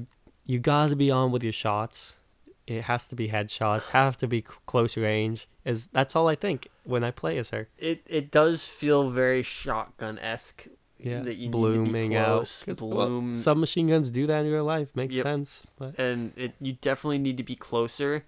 [0.51, 2.17] you gotta be on with your shots
[2.65, 6.35] it has to be headshots have to be c- close range is that's all i
[6.35, 10.67] think when i play as her It it does feel very shotgun esque.
[11.03, 14.45] Yeah That you blooming need to be out close, well, bloom, submachine guns do that
[14.45, 15.23] in real life makes Yep.
[15.23, 18.23] sense but and it you definitely need to be closer.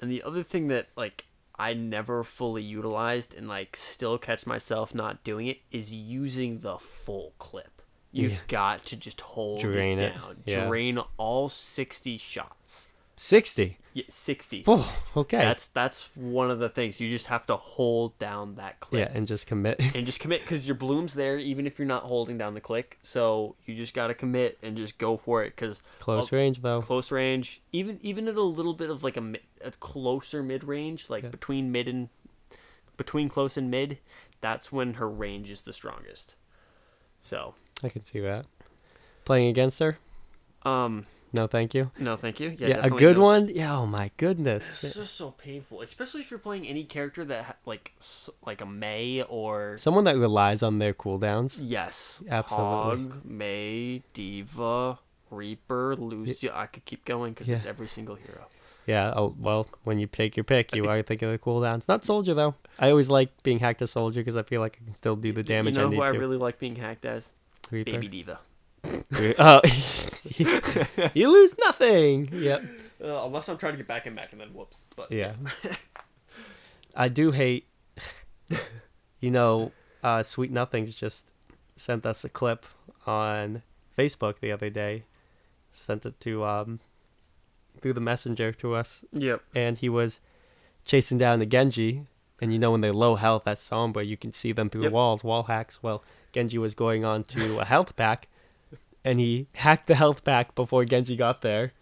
[0.00, 1.26] And the other thing that like
[1.58, 6.78] I never fully utilized and like still catch myself not doing it is using the
[6.78, 7.82] full clip.
[8.12, 8.38] You've Yeah.
[8.48, 10.36] got to just hold Drain it it, down.
[10.46, 10.66] yeah.
[10.66, 12.88] Drain all 60 shots.
[13.22, 13.76] 60.
[13.92, 14.64] Yeah, sixty.
[14.66, 15.36] Oh, okay.
[15.36, 16.98] That's that's one of the things.
[17.00, 19.00] You just have to hold down that click.
[19.00, 19.78] yeah, and just commit.
[19.94, 22.98] and just commit because your bloom's there even if you're not holding down the click
[23.02, 26.80] so you just got to commit and just go for it because Close range though.
[26.80, 31.10] close range even even at a little bit of like a, a closer mid range
[31.10, 31.28] like Yeah.
[31.30, 32.08] between mid and
[32.96, 33.98] between close and mid
[34.40, 36.36] that's when her range is the strongest
[37.22, 37.54] so
[37.84, 38.46] I can see that.
[39.26, 39.98] Playing against her?
[40.62, 41.90] um No, thank you.
[41.98, 43.22] no thank you yeah, Yeah, a good no.
[43.22, 43.48] one.
[43.48, 43.78] Yeah.
[43.78, 44.82] Oh my goodness.
[44.84, 47.92] it's just so painful especially if you're playing any character that ha- like
[48.46, 51.58] like a Mei or Someone that relies on their cooldowns.
[51.60, 52.22] Yes.
[52.28, 52.66] Absolutely.
[53.10, 54.98] Hog, Mei, D.Va,
[55.30, 56.52] Reaper, Lucio.
[56.54, 57.56] I could keep going because Yeah.
[57.58, 58.46] it's every single hero.
[58.86, 59.12] Yeah.
[59.14, 61.86] Oh well, when you take your pick, you are thinking of the cooldowns.
[61.86, 62.54] Not soldier though.
[62.78, 65.32] I always like being hacked as soldier because I feel like I can still do
[65.32, 66.18] the damage you know I who I to.
[66.18, 67.30] really like being hacked as?
[67.70, 67.92] Reaper.
[67.92, 68.40] Baby Diva.
[69.38, 69.60] Oh,
[71.14, 72.28] you lose nothing.
[72.32, 72.62] Yep.
[73.02, 74.84] Uh, unless I'm trying to get back and back and then whoops.
[74.96, 75.34] But Yeah.
[76.94, 77.66] I do hate.
[79.22, 81.26] You know, uh, Sweet Nothings just
[81.76, 82.64] sent us a clip
[83.06, 83.62] on
[83.98, 85.02] Facebook the other day.
[85.72, 86.80] Sent it to um
[87.82, 89.42] through the messenger to us, Yep.
[89.54, 90.20] and he was
[90.86, 92.06] chasing down the Genji.
[92.40, 94.90] And you know, when they're low health at Sombra, you can see them through Yep.
[94.90, 95.82] the walls, wall hacks.
[95.82, 98.26] Well, Genji was going on to a health pack,
[99.04, 101.72] and he hacked the health pack before Genji got there.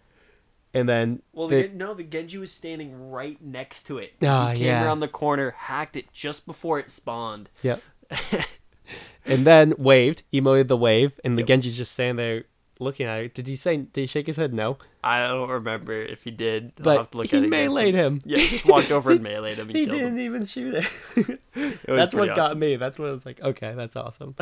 [0.73, 4.13] And then Well, the- the, no, the Genji was standing right next to it.
[4.23, 4.85] Ah, he came yeah.
[4.85, 7.49] around the corner, hacked it just before it spawned.
[7.63, 7.81] Yep.
[9.25, 11.47] and then waved, emoted the wave, and the Yep.
[11.47, 12.43] Genji's just standing there
[12.79, 13.33] looking at it.
[13.33, 13.77] Did he say?
[13.77, 14.53] Did he shake his head?
[14.53, 14.77] No.
[15.03, 16.73] I don't remember if he did.
[16.79, 17.69] I'll But have to look he at it again.
[17.71, 18.21] meleeed him.
[18.25, 20.19] Yeah, just walked over and meleeed him He didn't him.
[20.19, 20.89] even shoot it.
[21.55, 22.77] It that's what pretty got me.
[22.77, 23.41] That's what I was like.
[23.41, 24.35] Okay, that's awesome.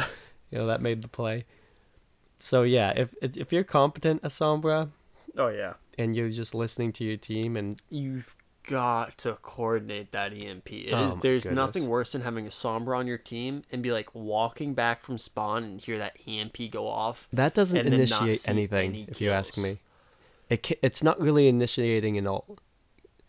[0.51, 1.45] you know, that made the play.
[2.39, 4.89] So yeah, if if you're competent at Sombra
[5.37, 5.73] Oh yeah.
[5.97, 8.35] and you're just listening to your team and You've
[8.67, 10.71] got to coordinate that EMP.
[10.71, 11.11] It oh is.
[11.11, 11.55] Oh my there's goodness.
[11.55, 15.17] nothing worse than having a Sombra on your team and be like walking back from
[15.17, 17.27] spawn and hear that EMP go off.
[17.31, 19.79] that doesn't And then not initiate anything, any if you ask me.
[20.49, 22.59] It ca- it's not really initiating an ult.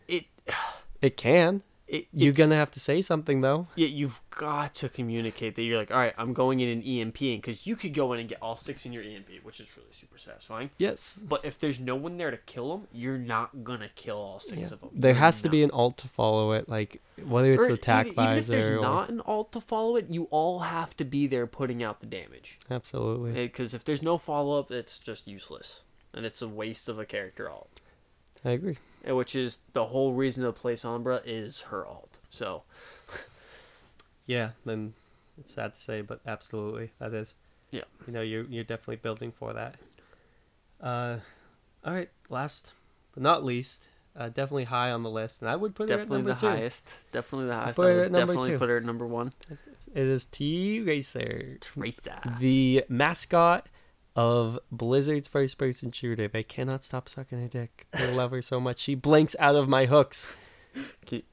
[0.07, 0.25] It.
[1.01, 1.63] It can.
[1.89, 3.67] It You're gonna have to say something though.
[3.75, 7.17] Yeah, you've got to communicate that you're like, all right, I'm going in an EMP
[7.19, 9.89] because you could go in and get all six in your EMP, which is really
[9.91, 10.69] super satisfying.
[10.77, 11.19] Yes.
[11.27, 14.57] But if there's no one there to kill them, you're not gonna kill all six
[14.59, 14.73] Yeah.
[14.73, 14.89] of them.
[14.93, 15.51] There You're has to not.
[15.51, 18.47] be an alt to follow it, like whether it's Or the attack even, even if
[18.47, 21.81] there's or not an alt to follow it, you all have to be there putting
[21.83, 22.57] out the damage.
[22.69, 23.33] absolutely.
[23.33, 25.81] Because if there's no follow up, it's just useless,
[26.13, 27.81] and it's a waste of a character alt.
[28.45, 28.77] I agree.
[29.05, 32.19] Which is the whole reason to play Sombra is her alt.
[32.29, 32.63] So
[34.25, 34.93] Yeah, then
[35.37, 37.33] it's sad to say, but absolutely that is.
[37.71, 37.83] Yeah.
[38.07, 39.75] You know, you're you're definitely building for that.
[40.81, 41.17] Uh,
[41.85, 42.09] all right.
[42.29, 42.73] Last
[43.13, 43.85] but not least,
[44.15, 46.41] uh, definitely high on the list, and I would put definitely it the at number
[46.41, 46.47] two.
[46.59, 46.93] highest.
[47.11, 47.75] Definitely the highest.
[47.77, 48.57] put I would definitely two.
[48.59, 49.31] put her at number one.
[49.95, 52.19] It is T Racer, Tracer.
[52.39, 53.67] the mascot
[54.15, 56.27] of Blizzard's first-person shooter.
[56.27, 57.87] They cannot stop sucking her dick.
[57.93, 58.79] I love her so much.
[58.79, 60.27] She blinks out of my hooks.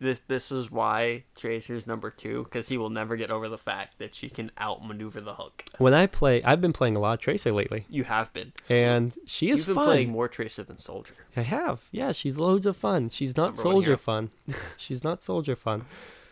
[0.00, 3.98] This this is why Tracer's number two because he will never get over the fact
[3.98, 5.62] that she can outmaneuver the hook.
[5.76, 8.54] When I play, I've been playing a lot of Tracer lately, You have been.
[8.70, 9.84] and she is You've been fun.
[9.84, 11.12] playing more Tracer than Soldier.
[11.36, 11.82] I have.
[11.92, 13.10] Yeah, she's loads of fun.
[13.10, 14.30] She's not Number soldier fun.
[14.78, 15.84] she's not soldier fun.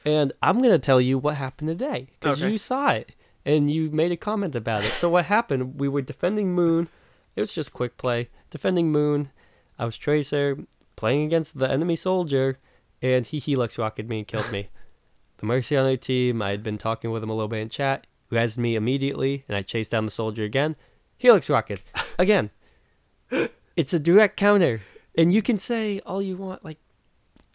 [0.07, 2.53] And I'm going to tell you what happened today because Okay.
[2.53, 3.13] you saw it
[3.45, 4.91] and you made a comment about it.
[4.93, 5.79] So what happened?
[5.79, 6.89] We were defending Moon.
[7.37, 8.29] It was just quick play.
[8.51, 9.31] Defending Moon.
[9.79, 10.59] I was Tracer
[10.97, 12.59] playing against the enemy soldier
[13.03, 14.69] and he helix rocketed me and killed me.
[15.39, 18.07] the Mercy on team, I had been talking with him a little bit in chat,
[18.31, 20.77] rezzed me immediately and I chased down the soldier again.
[21.19, 21.83] Helix rocket
[22.19, 22.51] again.
[23.77, 24.81] It's a direct counter.
[25.17, 26.79] And you can say all you want, like,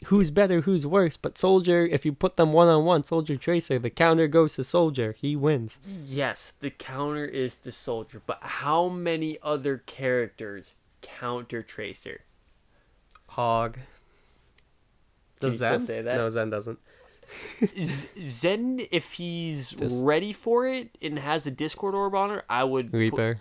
[0.06, 1.18] who's better, who's worse.
[1.18, 4.64] But Soldier, if you put them one on one, Soldier Tracer, the counter goes to
[4.64, 5.14] Soldier.
[5.14, 5.80] He wins.
[6.06, 12.22] Yes, the counter is the Soldier, but how many other characters counter Tracer?
[13.28, 13.80] Hog.
[15.40, 15.82] Does Zen?
[15.82, 16.18] say that?
[16.18, 16.80] No, Zen doesn't.
[18.22, 22.94] Zen, if he's ready for it and has a Discord orb on her, I would.
[22.94, 23.40] Reaper.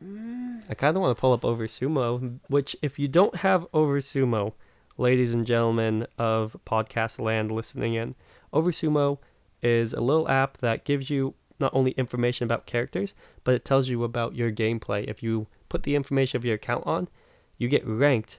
[0.00, 4.00] I kind of want to pull up Over Sumo, which, if you don't have Over
[4.00, 4.52] Sumo,
[4.98, 8.14] ladies and gentlemen of podcast land listening in,
[8.52, 9.18] Oversumo
[9.62, 13.88] is a little app that gives you not only information about characters, but it tells
[13.88, 15.04] you about your gameplay.
[15.04, 17.08] If you put the information of your account on,
[17.56, 18.38] you get ranked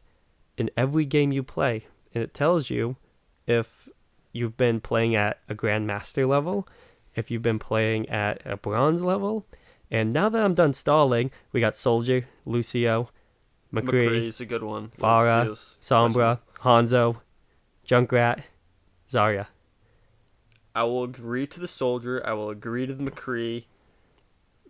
[0.57, 2.97] in every game you play, and it tells you
[3.47, 3.89] if
[4.31, 6.67] you've been playing at a grandmaster level,
[7.15, 9.45] if you've been playing at a bronze level,
[9.91, 13.09] and now that I'm done stalling, we got Soldier, Lucio,
[13.73, 14.89] McCree, McCree's a good one.
[14.89, 17.17] Pharah, Sombra, Hanzo,
[17.87, 18.43] Junkrat,
[19.09, 19.47] Zarya.
[20.75, 22.25] I will agree to the soldier.
[22.25, 23.65] I will agree to the McCree.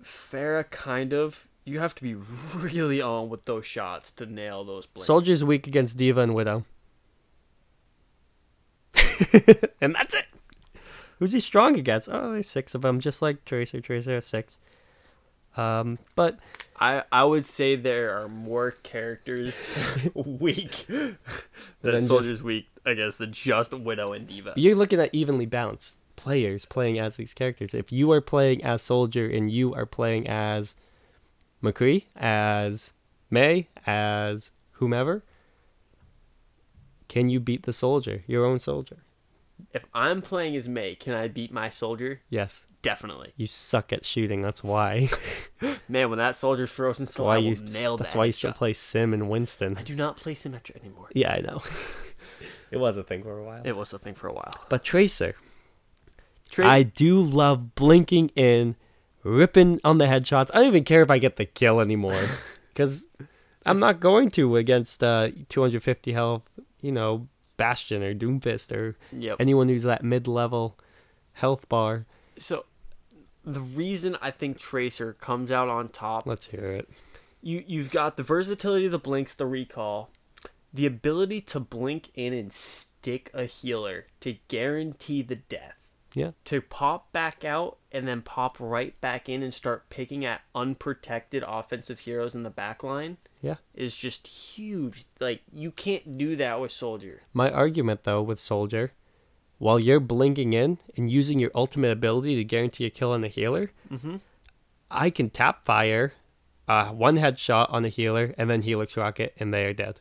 [0.04, 1.48] Pharah, kind of.
[1.66, 2.16] You have to be
[2.56, 5.08] really on with those shots to nail those blinks.
[5.08, 6.66] Soldier's weak against D.Va and Widow.
[9.82, 10.26] and that's it.
[11.20, 12.10] Who's he strong against?
[12.12, 13.82] Oh, there's six of them, just like Tracer.
[13.82, 14.58] Tracer has six.
[15.60, 16.40] Um, but
[16.80, 19.64] I, I would say there are more characters
[20.14, 21.18] weak Than
[21.82, 24.54] than just- soldiers weak against than just Widow and D.Va.
[24.56, 27.74] you're looking at evenly balanced players playing as these characters.
[27.74, 30.76] If you are playing as Soldier and you are playing as
[31.64, 32.92] McCree, as
[33.30, 35.24] Mei, as whomever,
[37.08, 38.98] can you beat the Soldier, your own Soldier?
[39.74, 42.22] If I'm playing as Mei, can I beat my soldier?
[42.30, 42.66] Yes.
[42.82, 43.34] Definitely.
[43.36, 44.42] You suck at shooting.
[44.42, 45.10] That's why.
[45.90, 47.56] Man, when that soldier's frozen still, why I you.
[47.74, 49.78] nail That's that why you still play Sym and Winston.
[49.78, 51.10] I do not play Symmetra anymore.
[51.14, 51.62] Yeah, I know.
[52.72, 53.62] it was a thing for a while.
[53.66, 54.52] It was a thing for a while.
[54.70, 55.36] But Tracer,
[56.50, 58.78] Tra- I do love blinking in,
[59.24, 60.50] ripping on the headshots.
[60.54, 62.22] I don't even care if I get the kill anymore,
[62.70, 63.08] because
[63.66, 66.44] I'm not going to against uh, 250 health.
[66.80, 67.28] You know,
[67.60, 69.38] Bastion or Doomfist or Yep.
[69.40, 70.76] anyone who's that mid-level
[71.34, 72.06] health bar.
[72.38, 72.66] So,
[73.44, 76.90] the reason I think Tracer comes out on top, Let's hear it.
[77.42, 80.10] you you've got the versatility of the blinks, the recall,
[80.74, 85.79] the ability to blink in and stick a healer to guarantee the death.
[86.20, 86.32] Yeah.
[86.46, 91.44] To pop back out and then pop right back in and start picking at unprotected
[91.48, 93.56] offensive heroes in the back line Yeah.
[93.74, 95.06] is just huge.
[95.20, 97.22] Like you can't do that with Soldier.
[97.34, 98.92] My argument, though, with Soldier,
[99.60, 103.28] while you're blinking in and using your ultimate ability to guarantee a kill on the
[103.28, 104.18] healer, Mm-hmm.
[104.92, 106.14] I can tap fire,
[106.68, 110.00] uh, one headshot on the healer, and then Helix Rocket, and they are dead.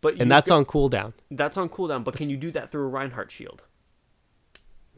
[0.00, 1.14] But And that's on cooldown.
[1.30, 2.04] that's on cooldown.
[2.04, 3.64] But can you do that through a Reinhardt shield?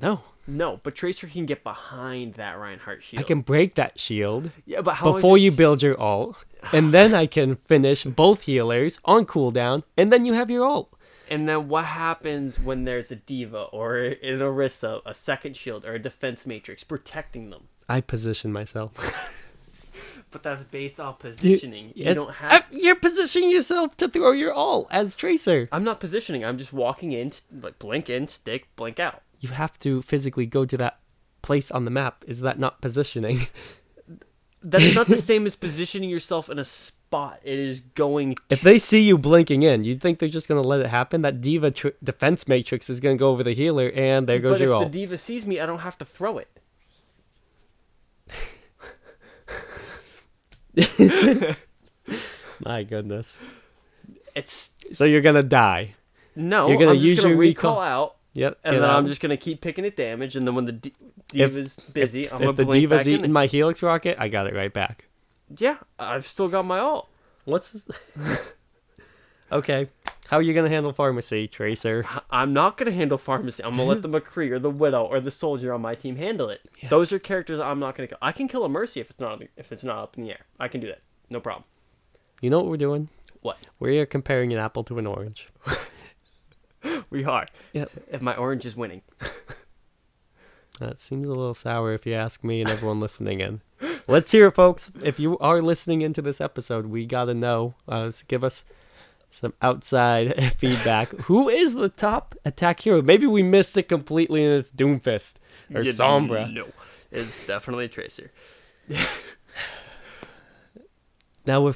[0.01, 3.21] No, No, but Tracer can get behind that Reinhardt shield.
[3.21, 6.37] I can break that shield Yeah, but how before you build your ult,
[6.73, 10.93] and then I can finish both healers on cooldown, and then you have your ult.
[11.29, 15.95] And then what happens when there's a D.Va or an Orisa, a second shield, or
[15.95, 17.69] a defense matrix protecting them?
[17.89, 19.37] I position myself.
[20.31, 21.87] But that's based on positioning.
[21.89, 22.63] You, yes, don't have.
[22.63, 25.69] uh, You're positioning yourself to throw your ult as Tracer.
[25.73, 26.45] I'm not positioning.
[26.45, 29.23] I'm just walking in, like blink in, stick, blink out.
[29.41, 31.01] You have to physically go to that
[31.43, 32.25] place on the map.
[32.29, 33.49] Is that not positioning?
[34.63, 37.41] That's not the same as positioning yourself in a spot.
[37.43, 38.35] It is going.
[38.35, 41.23] To- If they see you blinking in, you'd think they're just gonna let it happen?
[41.23, 44.61] That D.Va tr- defense matrix is gonna go over the healer, and there goes but
[44.61, 46.49] if the D.Va sees me, I don't have to throw it.
[52.65, 53.39] My goodness.
[54.35, 55.95] It's So you're gonna die.
[56.37, 56.69] no.
[56.69, 57.83] You're gonna I'm just use gonna your recall recall.
[57.83, 58.59] out, Yep.
[58.65, 60.37] and then I'm just gonna keep picking it damage.
[60.37, 60.75] And then when the
[61.35, 63.13] If- D.Va's busy, if, I'm gonna if the D.Va's back in.
[63.21, 65.07] eating my helix rocket, I got it right back.
[65.57, 67.09] Yeah, I've still got my ult.
[67.45, 67.89] What's this?
[69.53, 69.89] okay.
[70.29, 72.05] How are you gonna handle Pharmercy, Tracer?
[72.31, 73.63] I'm not gonna handle Pharmercy.
[73.65, 76.51] I'm gonna let the McCree or the Widow or the Soldier on my team handle
[76.51, 76.61] it.
[76.89, 78.19] Those are characters I'm not gonna kill.
[78.23, 80.47] I can kill a Mercy if it's not if it's not up in the air.
[80.61, 81.01] I can do that.
[81.31, 81.65] No problem.
[82.41, 83.09] You know what we're doing?
[83.43, 85.49] What We are comparing an apple to an orange.
[87.11, 87.47] we are.
[87.73, 87.91] Yep.
[88.11, 89.03] If my orange is winning.
[90.81, 93.61] That seems a little sour if you ask me and everyone listening in.
[94.09, 94.91] Let's hear it, folks.
[95.05, 97.75] If you are listening into this episode, we gotta know.
[97.87, 98.65] Uh, give us
[99.29, 101.11] some outside feedback.
[101.25, 103.03] Who is the top attack hero?
[103.03, 105.35] Maybe we missed it completely and it's Doomfist
[105.75, 106.51] or Yeah, Sombra.
[106.51, 106.69] No,
[107.11, 108.33] it's definitely Tracer.
[111.47, 111.75] Now we're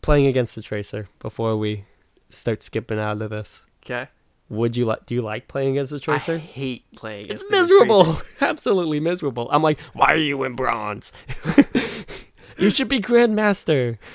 [0.00, 1.84] playing against the Tracer before we
[2.28, 3.62] start skipping out of this.
[3.84, 4.08] Okay.
[4.52, 5.06] Would you like?
[5.06, 7.28] Do you like playing against the tracer I hate playing.
[7.30, 7.84] It's against the tracer.
[7.84, 8.22] It's miserable.
[8.50, 9.48] Absolutely miserable.
[9.50, 11.10] I'm like, why are you in bronze?
[12.58, 13.98] you should be grandmaster.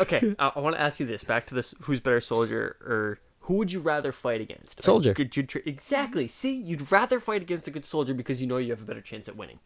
[0.00, 1.22] Okay, I, I want to ask you this.
[1.22, 4.82] Back to this: Who's better, Soldier or who would you rather fight against?
[4.82, 5.12] Soldier.
[5.12, 6.26] good- good tra- exactly.
[6.28, 9.02] See, you'd rather fight against a good soldier because you know you have a better
[9.02, 9.58] chance at winning.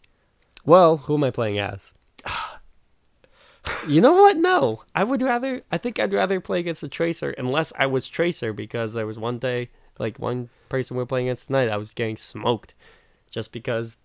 [0.65, 1.93] Well, who am I playing as?
[3.87, 4.37] you know what?
[4.37, 5.63] No, I would rather.
[5.71, 9.17] I think I'd rather play against a Tracer unless I was Tracer because there was
[9.19, 9.71] one day,
[10.01, 12.75] like one person we are playing against tonight, I was getting smoked,
[13.31, 13.99] just because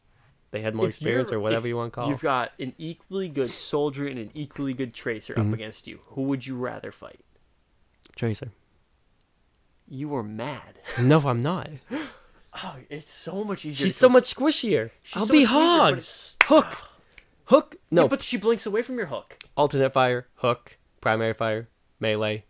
[0.51, 2.09] they had more If experience or whatever you want to call.
[2.09, 5.47] You've got an equally good soldier and an equally good tracer Mm-hmm.
[5.49, 6.01] up against you.
[6.09, 7.19] Who would you rather fight?
[8.15, 8.51] Tracer.
[9.87, 10.79] You were mad.
[11.01, 11.69] No, I'm not.
[12.63, 13.83] Oh, it's so much easier.
[13.87, 14.91] She's so much squishier.
[15.03, 16.01] she's I'll so be hog.
[16.43, 16.67] Hook.
[17.47, 17.75] Hook.
[17.91, 19.37] No, Yeah, but she blinks away from your hook.
[19.57, 21.67] alternate fire, hook, primary fire,
[21.99, 22.45] melee.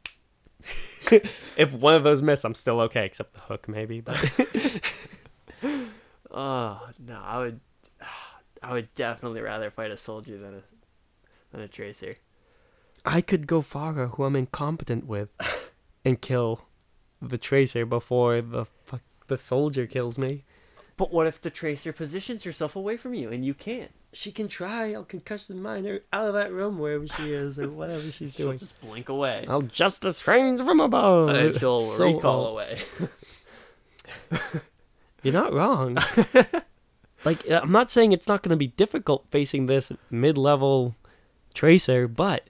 [1.57, 4.01] if one of those miss, I'm still okay, except the hook maybe.
[4.01, 4.17] But
[6.35, 7.59] Oh no, I would,
[8.61, 10.61] I would definitely rather fight a soldier than a
[11.51, 12.17] than a tracer.
[13.05, 15.29] I could go Pharah, who I'm incompetent with,
[16.05, 16.67] and kill
[17.21, 20.43] the tracer before the fuck the soldier kills me.
[20.97, 23.91] But what if the tracer positions herself away from you and you can't?
[24.17, 24.93] She can try.
[24.93, 28.45] I'll concussion mine her out of that room wherever she is or whatever she's She'll
[28.47, 28.57] doing.
[28.59, 29.45] just blink away.
[29.49, 31.29] I'll justice rains from above.
[31.29, 32.53] And she'll So recall old.
[32.53, 32.79] away.
[35.23, 35.97] You're not wrong.
[37.25, 40.95] like uh, I'm not saying it's not going to be difficult facing this mid-level
[41.53, 42.43] tracer, but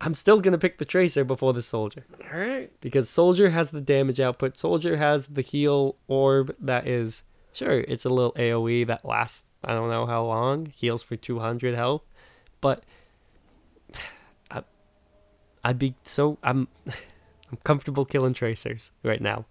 [0.00, 2.70] I'm still going to pick the tracer before the soldier All right.
[2.80, 4.56] because soldier has the damage output.
[4.56, 7.22] Soldier has the heal orb that is
[7.52, 11.74] sure it's a little AoE that lasts I don't know how long, heals for 200
[11.74, 12.02] health,
[12.60, 12.84] but
[14.50, 14.62] I,
[15.64, 19.46] I'd be so I'm I'm comfortable killing tracers right now.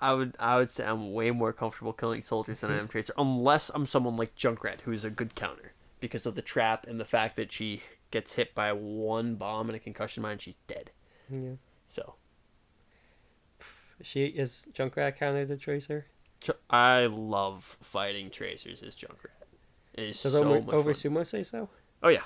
[0.00, 3.14] I would I would say I'm way more comfortable killing soldiers than I am tracer,
[3.16, 7.00] unless I'm someone like Junkrat, who is a good counter because of the trap and
[7.00, 10.90] the fact that she gets hit by one bomb and a concussion mine, she's dead.
[11.30, 11.54] Yeah.
[11.88, 12.14] So
[14.02, 16.06] She is Junkrat counted the tracer.
[16.70, 19.30] I love fighting tracers as Junkrat.
[19.94, 21.12] It is Does so over, much over fun.
[21.12, 21.68] Sumo say so?
[22.02, 22.24] Oh yeah.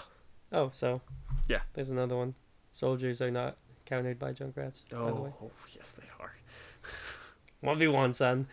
[0.53, 1.01] Oh, so
[1.49, 1.61] Yeah.
[1.75, 2.35] There's another one.
[2.73, 4.83] Soldiers are not countered by Junkrats.
[4.91, 5.33] by the oh, way.
[5.43, 6.35] Oh yes, they are.
[7.61, 8.47] One v one, son.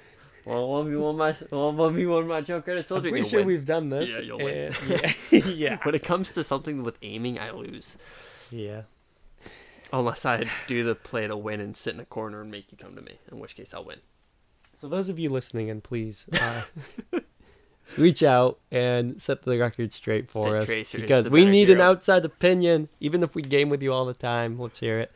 [0.45, 3.09] Well, one v one my one v one my Junkrat I'm soldier.
[3.09, 3.47] pretty you'll sure win.
[3.47, 4.18] we've done this.
[4.18, 4.74] Yeah, you'll win.
[4.91, 5.45] Eh, yeah.
[5.47, 5.78] yeah.
[5.84, 7.97] When it comes to something with aiming, I lose.
[8.51, 8.82] Yeah.
[9.93, 12.78] Unless I do the play to win and sit in a corner and make you
[12.78, 13.99] come to me, in which case I'll win.
[14.78, 16.62] So those of you listening, and please uh,
[17.98, 22.24] reach out and set the record straight for The us because we need an outside
[22.24, 22.88] opinion.
[23.00, 25.12] Even if we game with you all the time, let's hear it.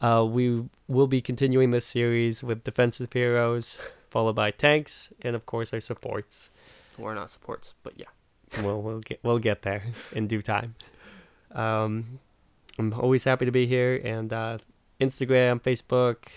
[0.00, 5.44] Uh, we will be continuing this series with defensive heroes, followed by tanks, and of
[5.44, 6.50] course our supports.
[6.96, 8.06] We're not supports, but yeah.
[8.62, 10.76] we'll we'll get we'll get there in due time.
[11.50, 12.20] Um,
[12.78, 14.58] I'm always happy to be here, and uh,
[15.00, 16.28] Instagram, Facebook,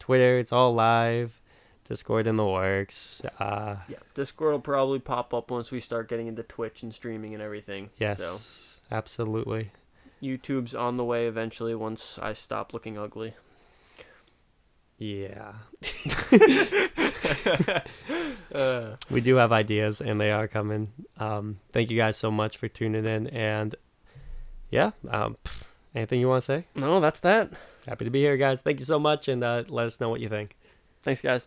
[0.00, 1.40] Twitter, it's all live.
[1.88, 3.22] Discord in the works.
[3.38, 3.98] Uh, Yeah.
[4.14, 7.90] Discord will probably pop up once we start getting into Twitch and streaming and everything.
[7.98, 8.38] yes, So
[8.94, 9.70] absolutely.
[10.22, 13.34] YouTube's on the way eventually once I stop looking ugly.
[14.98, 15.52] Yeah,
[18.54, 20.90] Uh, we do have ideas, and they are coming.
[21.18, 23.74] Um, thank you guys so much for tuning in, and
[24.70, 25.36] yeah, um,
[25.94, 26.66] anything you want to say?
[26.74, 27.52] no, that's that.
[27.86, 28.62] Happy to be here, guys.
[28.62, 30.56] Thank you so much, and uh, let us know what you think.
[31.02, 31.46] Thanks, guys.